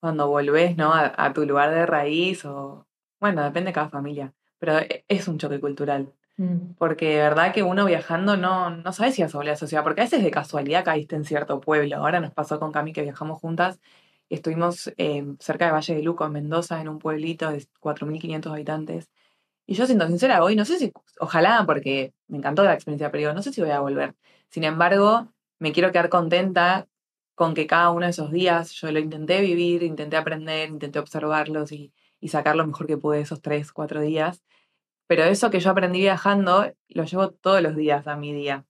[0.00, 0.92] cuando volvés ¿no?
[0.94, 2.88] A, tu lugar de raíz, o
[3.20, 6.12] bueno, depende de cada familia, pero e, es un choque cultural.
[6.36, 6.74] Mm.
[6.76, 9.58] Porque de verdad que uno viajando no, no sabe si vas a volver a la
[9.58, 11.96] sociedad, porque a veces de casualidad caíste en cierto pueblo.
[11.98, 13.78] Ahora nos pasó con Cami que viajamos juntas
[14.28, 19.10] Estuvimos eh, cerca de Valle de Luco, en Mendoza, en un pueblito de 4.500 habitantes.
[19.66, 23.34] Y yo, siento sincera, hoy no sé si, ojalá, porque me encantó la experiencia, pero
[23.34, 24.16] no sé si voy a volver.
[24.50, 25.28] Sin embargo,
[25.60, 26.88] me quiero quedar contenta
[27.34, 31.72] con que cada uno de esos días yo lo intenté vivir, intenté aprender, intenté observarlos
[31.72, 34.42] y, y sacar lo mejor que pude esos tres, cuatro días.
[35.06, 38.66] Pero eso que yo aprendí viajando, lo llevo todos los días a mi día.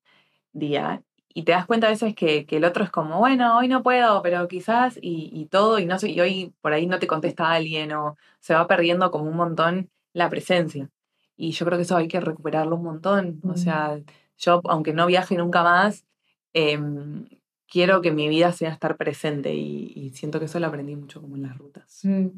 [0.52, 1.02] día
[1.34, 4.22] y te das cuenta a veces que, el otro es como, bueno, hoy no puedo,
[4.22, 7.92] pero quizás, y, todo, y no sé, y hoy por ahí no te contesta alguien,
[7.92, 10.90] o se va perdiendo como un montón la presencia.
[11.36, 13.40] Y yo creo que eso hay que recuperarlo un montón.
[13.44, 13.98] O sea,
[14.38, 16.06] yo, aunque no viaje nunca más,
[16.52, 17.26] em,
[17.74, 21.34] quiero que mi vida sea estar presente y, siento que eso lo aprendí mucho como
[21.34, 22.02] en las rutas.
[22.04, 22.28] Mm.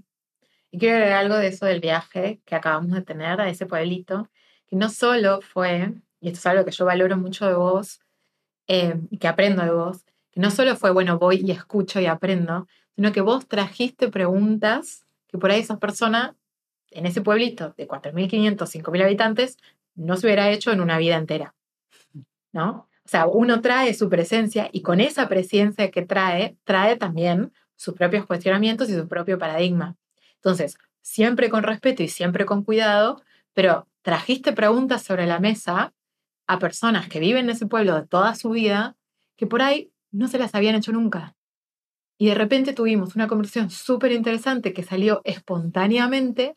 [0.70, 4.30] Y quiero agregar algo de eso del viaje que acabamos de tener a ese pueblito,
[4.66, 8.00] que no solo fue, y esto es algo que yo valoro mucho de vos,
[8.66, 12.66] eh, que aprendo de vos, que no solo fue, bueno, voy y escucho y aprendo,
[12.94, 16.34] sino que vos trajiste preguntas que por ahí esa persona
[16.90, 19.58] en ese pueblito de 4.500, 5.000 habitantes
[19.94, 21.54] no se hubiera hecho en una vida entera,
[22.52, 22.88] ¿no?
[23.06, 27.94] O sea, uno trae su presencia y con esa presencia que trae, trae también sus
[27.94, 29.96] propios cuestionamientos y su propio paradigma.
[30.34, 33.22] Entonces, siempre con respeto y siempre con cuidado,
[33.54, 35.94] pero trajiste preguntas sobre la mesa
[36.48, 38.96] a personas que viven en ese pueblo de toda su vida
[39.36, 41.36] que por ahí no se las habían hecho nunca.
[42.18, 46.54] Y de repente tuvimos una conversación súper interesante que salió espontáneamente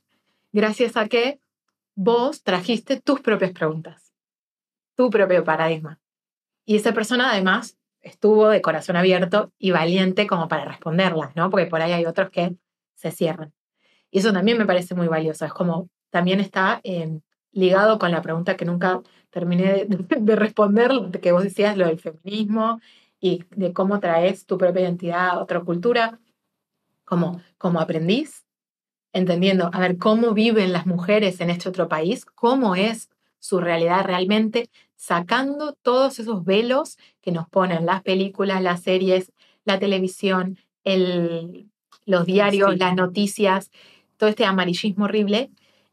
[0.51, 1.41] gracias a que
[1.93, 4.15] vos trajiste tus propias preguntas,
[4.95, 5.99] tu propio paradigma.
[6.69, 11.49] Y esa persona además estuvo de corazón abierto y valiente como para responderlas, ¿no?
[11.49, 12.57] Porque por ahí hay otros que
[12.93, 13.53] se cierran.
[14.11, 15.45] Y eso también me parece muy valioso.
[15.45, 19.01] Es como también está eh, ligado con la pregunta que nunca
[19.31, 22.79] terminé de, responder, que vos decías, lo del feminismo
[23.19, 26.19] y de cómo traes tu propia identidad a otra cultura
[27.03, 28.45] como, como aprendiz,
[29.11, 34.05] entendiendo, a ver, cómo viven las mujeres en este otro país, cómo es su realidad
[34.05, 39.31] realmente, sacando todos esos velos que nos ponen las películas, las series,
[39.63, 41.69] la televisión, el,
[42.05, 43.71] los diarios, las noticias,
[44.17, 45.51] todo este amarillismo horrible,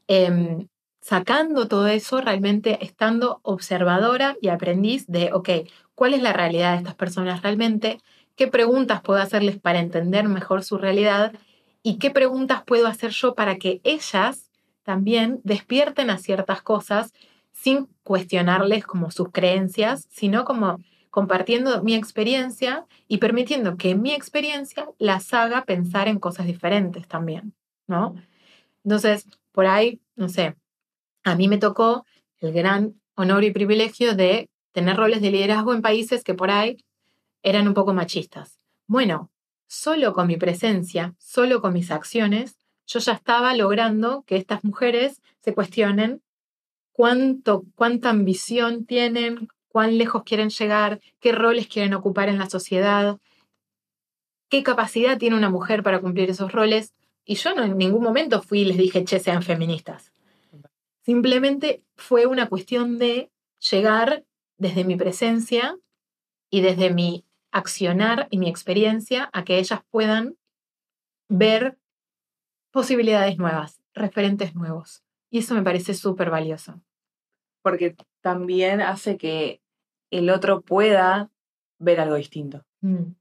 [0.09, 0.67] em,
[1.01, 5.51] sacando todo eso, realmente estando observadora y aprendiz de, ok,
[5.95, 8.01] ¿cuál es la realidad de estas personas realmente?
[8.35, 11.33] ¿Qué preguntas puedo hacerles para entender mejor su realidad?
[11.85, 14.51] ¿Y qué preguntas puedo hacer yo para que ellas
[14.83, 17.13] también despierten a ciertas cosas
[17.57, 20.79] sin cuestionarles como sus creencias, sino como
[21.11, 27.55] compartiendo mi experiencia y permitiendo que mi experiencia las haga pensar en cosas diferentes también,
[27.87, 28.15] ¿no?
[28.85, 30.55] Entonces, por ahí, no sé,
[31.25, 32.05] a mí me tocó
[32.39, 36.77] el gran honor y privilegio de tener roles de liderazgo en países que por ahí
[37.43, 38.61] eran un poco machistas.
[38.87, 39.31] Bueno,
[39.67, 45.23] solo con mi presencia, solo con mis acciones, yo ya estaba logrando que estas mujeres
[45.41, 46.23] se cuestionen
[46.97, 53.19] cuánto, cuánta ambición tienen, cuán lejos quieren llegar, qué roles quieren ocupar en la sociedad,
[54.49, 56.95] qué capacidad tiene una mujer para cumplir esos roles.
[57.27, 60.11] Y yo no en ningún momento fui y les dije, che, sean feministas.
[61.05, 63.31] Simplemente fue una cuestión de
[63.71, 64.25] llegar
[64.57, 65.77] desde mi presencia
[66.49, 70.39] y desde mi accionar y mi experiencia a que ellas puedan
[71.29, 71.77] ver
[72.71, 75.03] posibilidades nuevas, referentes nuevos.
[75.31, 76.81] Y eso me parece súper valioso.
[77.63, 79.61] Porque también hace que
[80.11, 81.31] el otro pueda
[81.79, 82.65] ver algo distinto.
[82.81, 83.13] Mm.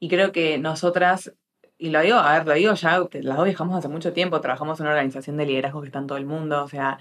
[0.00, 1.34] Y creo que nosotras,
[1.78, 4.78] y lo digo, a ver, lo digo ya, las dos viajamos hace mucho tiempo, trabajamos
[4.78, 6.98] en una organización de liderazgo que está en todo el mundo, o sea,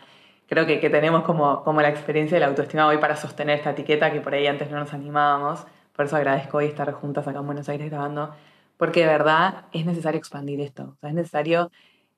[0.48, 3.72] creo que, que tenemos como, como la experiencia de la autoestima hoy para sostener esta
[3.72, 5.66] etiqueta que por ahí antes no nos animábamos.
[5.94, 8.34] Por eso agradezco hoy estar juntas acá en Buenos Aires grabando,
[8.78, 10.94] porque de verdad es necesario expandir esto.
[10.94, 11.72] O sea, es necesario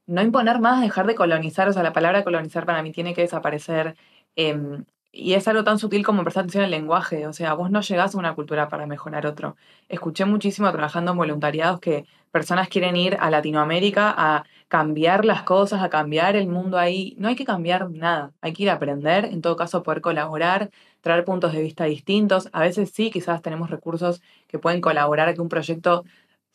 [0.10, 1.70] no imponer más, dejar de colonizar.
[1.70, 3.96] O sea, la palabra colonizar para mí tiene que desaparecer.
[4.36, 7.28] Em, y es algo tan sutil como prestar atención al lenguaje.
[7.28, 9.56] O sea, vos no llegás a una cultura para mejorar otro.
[9.88, 15.82] Escuché muchísimo trabajando en voluntariados que personas quieren ir a Latinoamérica a cambiar las cosas,
[15.84, 17.16] a cambiar el mundo ahí.
[17.18, 18.32] No hay que cambiar nada.
[18.42, 20.70] Hay que ir a aprender, en todo caso poder colaborar,
[21.02, 22.50] traer puntos de vista distintos.
[22.52, 26.04] A veces sí, quizás tenemos recursos que pueden colaborar a que un proyecto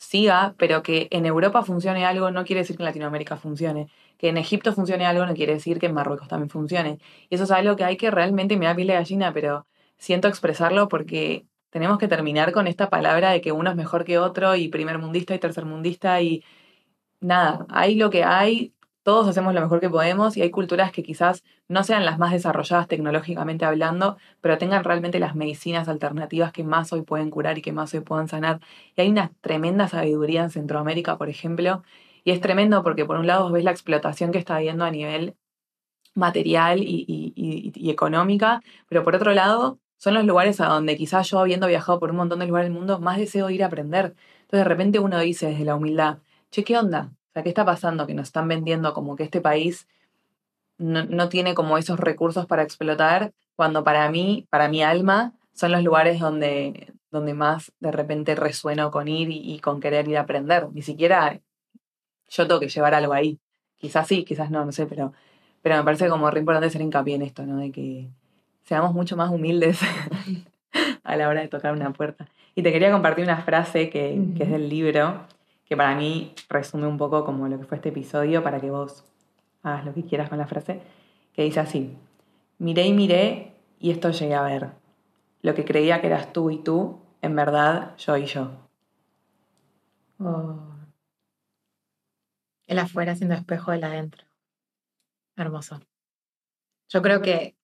[0.05, 3.89] siga, pero que en Europa funcione algo no quiere decir que en Latinoamérica funcione.
[4.19, 6.99] Que en Egipto funcione algo no quiere decir que en Marruecos también funcione.
[7.29, 9.67] Y eso es algo que hay que realmente, me da piel de gallina, pero
[9.99, 14.19] siento expresarlo porque tenemos que terminar con esta palabra de que uno es mejor que
[14.19, 16.45] otro y primer mundista y tercer mundista y
[17.21, 21.03] nada, hay lo que hay, todos hacemos lo mejor que podemos y hay culturas que
[21.03, 26.65] quizás no sean las más desarrolladas tecnológicamente hablando, pero tengan realmente las medicinas alternativas que
[26.65, 28.61] más hoy pueden curar y que más hoy pueden sanar.
[28.97, 31.83] Y hay una tremenda sabiduría en Centroamérica, por ejemplo,
[32.25, 35.37] y es tremendo porque por un lado ves la explotación que está habiendo a nivel
[36.15, 41.67] material y, económica, pero por otro lado son los lugares a donde quizás yo, habiendo
[41.67, 44.15] viajado por un montón de lugares del mundo, más deseo ir a aprender.
[44.43, 46.19] Entonces de repente uno dice desde la humildad,
[46.51, 47.13] che, ¿qué onda?
[47.35, 48.07] Sea, ¿qué está pasando?
[48.07, 49.89] Que nos están vendiendo como que este país
[50.79, 55.83] no, tiene como esos recursos para explotar, cuando para mí, para mi alma, son los
[55.83, 60.69] lugares donde, donde más de repente resueno con ir y, con querer ir a aprender.
[60.73, 61.41] Ni siquiera
[62.29, 63.39] yo tengo que llevar algo ahí.
[63.77, 65.13] Quizás sí, quizás no, no sé, pero,
[65.63, 67.59] pero me parece como re importante hacer hincapié en esto, ¿no?
[67.59, 68.09] De que
[68.65, 69.79] seamos mucho más humildes
[71.05, 72.27] a la hora de tocar una puerta.
[72.57, 75.27] Y te quería compartir una frase que, que es del libro,
[75.65, 79.05] que para mí resume un poco como lo que fue este episodio para que vos
[79.63, 80.83] hagas lo que quieras con la frase,
[81.33, 81.97] que dice así,
[82.59, 84.73] miré y miré y esto llegué a ver.
[85.43, 88.51] Lo que creía que eras tú y tú, en verdad yo y yo.
[90.19, 90.75] Oh.
[92.67, 94.25] El afuera siendo espejo del adentro.
[95.37, 95.81] Hermoso.
[96.89, 97.57] Yo creo que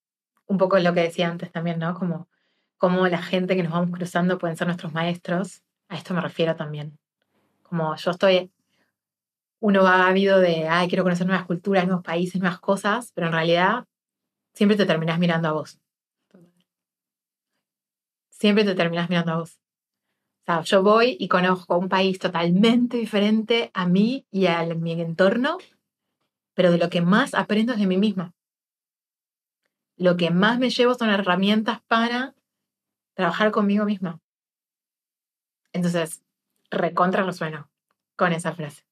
[0.47, 1.95] un poco lo que decía antes también, ¿no?
[1.95, 2.29] Como,
[2.77, 5.63] como la gente que nos vamos cruzando pueden ser nuestros maestros.
[5.89, 6.99] A esto me refiero también.
[7.71, 8.51] Como yo estoy,
[9.61, 13.33] uno va habido de, ay, quiero conocer nuevas culturas, nuevos países, nuevas cosas, pero en
[13.33, 13.85] realidad
[14.53, 15.79] siempre te terminas mirando a vos.
[18.29, 19.61] Siempre te terminas mirando a vos.
[20.43, 24.93] O sea, yo voy y conozco un país totalmente diferente a mí y a mi
[25.01, 25.59] entorno,
[26.55, 28.35] pero de lo que más aprendo es de mí misma.
[29.97, 32.35] Lo que más me llevo son herramientas para
[33.15, 34.19] trabajar conmigo misma.
[35.73, 36.25] Entonces,
[36.71, 37.69] recontra resueno
[38.17, 38.85] con esa frase.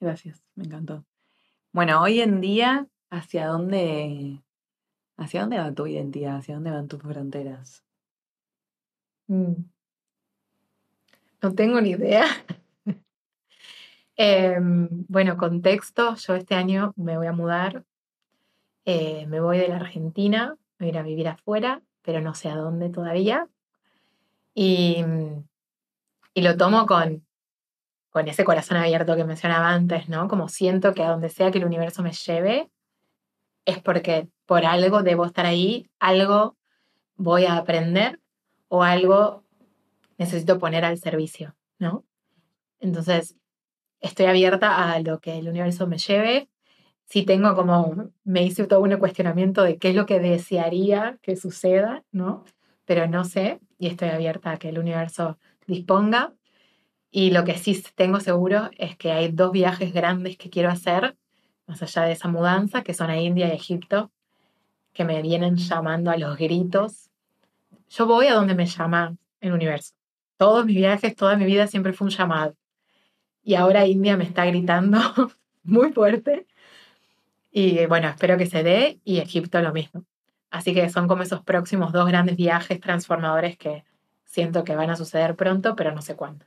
[0.00, 1.04] Gracias, me encantó.
[1.72, 4.42] Bueno, hoy en día, ¿hacia dónde,
[5.16, 6.36] hacia dónde va tu identidad?
[6.36, 7.84] ¿Hacia dónde van tus fronteras?
[9.28, 9.64] Mm.
[11.42, 12.26] no tengo ni idea.
[14.16, 17.84] Em, bueno, contexto, yo este año me voy a mudar,
[18.84, 22.50] eh, me voy de la Argentina, voy a ir a vivir afuera, pero no sé
[22.50, 23.48] a dónde todavía.
[24.54, 25.02] Y,
[26.34, 27.26] y lo tomo con,
[28.10, 30.28] con ese corazón abierto que mencionaba antes, ¿no?
[30.28, 32.70] Como siento que a donde sea que el universo me lleve,
[33.64, 36.56] es porque por algo debo estar ahí, algo
[37.16, 38.20] voy a aprender
[38.68, 39.44] o algo
[40.18, 42.04] necesito poner al servicio, ¿no?
[42.80, 43.36] Entonces,
[44.00, 46.48] estoy abierta a lo que el universo me lleve.
[47.04, 51.36] Si tengo como, me hice todo un cuestionamiento de qué es lo que desearía que
[51.36, 52.44] suceda, ¿no?
[52.84, 56.32] Pero no sé y estoy abierta a que el universo disponga.
[57.10, 61.16] Y lo que sí tengo seguro es que hay dos viajes grandes que quiero hacer,
[61.66, 64.10] más allá de esa mudanza, que son a India y Egipto,
[64.92, 67.10] que me vienen llamando a los gritos.
[67.90, 69.94] Yo voy a donde me llama el universo.
[70.38, 72.56] Todos mis viajes, toda mi vida siempre fue un llamado.
[73.42, 74.98] Y ahora India me está gritando
[75.64, 76.46] muy fuerte.
[77.50, 80.04] Y bueno, espero que se dé y Egipto lo mismo.
[80.50, 83.84] Así que son como esos próximos dos grandes viajes transformadores que
[84.32, 86.46] siento que van a suceder pronto, pero no sé cuándo.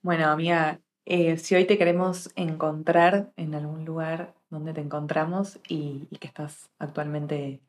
[0.00, 6.06] Bueno, amiga, eh, si hoy te queremos encontrar en algún lugar donde te encontramos y,
[6.08, 7.60] y que estás actualmente,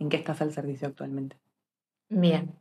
[0.00, 1.36] en qué estás al servicio actualmente.
[2.08, 2.52] Bien,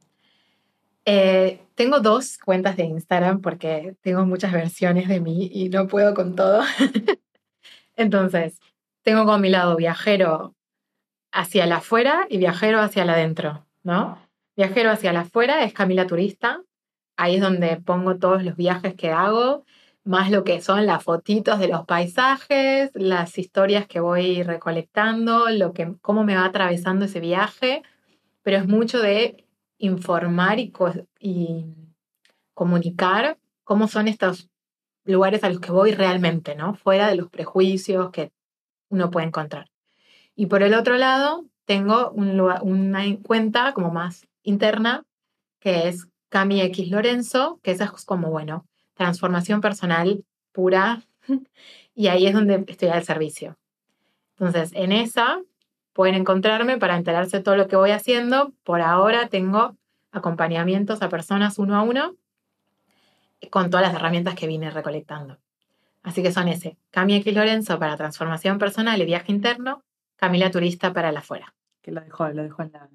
[1.06, 6.14] eh, tengo dos cuentas de Instagram porque tengo muchas versiones de mí y no puedo
[6.14, 6.64] con todo.
[7.95, 8.60] Entonces,
[9.01, 10.56] tengo con mi lado viajero
[11.32, 14.24] hacia la afuera y viajero hacia la adentro, ¿no?
[14.56, 16.62] Viajero hacia la afuera es Camila Turista.
[17.18, 19.66] Ahí es donde pongo todos los viajes que hago,
[20.06, 25.74] más lo que son las fotitos de los paisajes, las historias que voy recolectando, lo
[25.74, 27.84] que, cómo me va atravesando ese viaje,
[28.43, 29.45] pero es mucho de
[29.78, 30.72] informar y,
[32.53, 34.49] comunicar cómo son estos
[35.03, 36.76] lugares a los que voy realmente, ¿no?
[36.76, 38.32] Fuera de los prejuicios que
[38.89, 39.70] uno puede encontrar.
[40.36, 45.04] Y por el otro lado, tengo una cuenta como más interna,
[45.60, 51.04] que es Cami X Lorenzo, que es como, bueno, transformación personal pura,
[51.96, 53.58] y ahí es donde estoy al servicio.
[54.38, 55.41] Entonces, en esa
[55.93, 58.54] pueden encontrarme para enterarse de todo lo que voy haciendo.
[58.64, 59.78] Por ahora tengo
[60.12, 62.16] acompañamientos a personas uno a uno
[63.50, 65.38] con todas las herramientas que vine recolectando.
[66.04, 69.84] Así que son ese, Cami X Lorenzo para transformación personal y viaje interno,
[70.16, 71.54] Camila Turista para la afuera.
[71.82, 72.89] Que lo dejo, lo dejo en, la,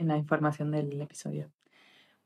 [0.00, 1.50] en la información del episodio.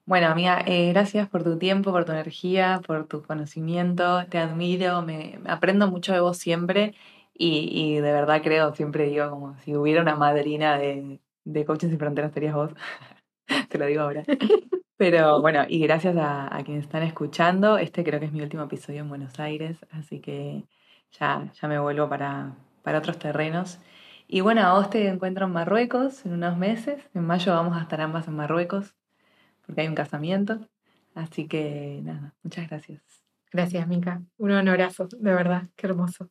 [0.06, 4.26] Bueno, amiga, eh, gracias por tu tiempo, por tu energía, por tu conocimiento.
[4.28, 6.94] Te admiro, me aprendo mucho de vos siempre
[7.32, 11.98] y, de verdad creo, siempre digo, como si hubiera una madrina de, de Coaches Sin
[11.98, 12.72] Fronteras, serías vos.
[13.70, 14.24] Te lo digo ahora.
[14.96, 17.78] Pero bueno, y gracias a, quienes están escuchando.
[17.78, 20.64] Este creo que es mi último episodio en Buenos Aires, así que
[21.12, 23.80] ya, ya me vuelvo para, para otros terrenos.
[24.26, 27.08] Y bueno, a vos te encuentro en Marruecos en unos meses.
[27.14, 28.94] En mayo vamos a estar ambas en Marruecos
[29.66, 30.60] porque hay un casamiento.
[31.14, 33.02] Así que nada, muchas gracias.
[33.52, 34.22] Gracias, Mica.
[34.36, 36.30] Un honorazo, de verdad, qué hermoso.